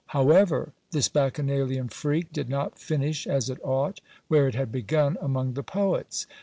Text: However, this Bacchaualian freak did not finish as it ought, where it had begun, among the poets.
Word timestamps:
However, 0.07 0.73
this 0.89 1.09
Bacchaualian 1.09 1.91
freak 1.91 2.33
did 2.33 2.49
not 2.49 2.79
finish 2.79 3.27
as 3.27 3.51
it 3.51 3.63
ought, 3.63 4.01
where 4.29 4.47
it 4.47 4.55
had 4.55 4.71
begun, 4.71 5.15
among 5.21 5.53
the 5.53 5.61
poets. 5.61 6.25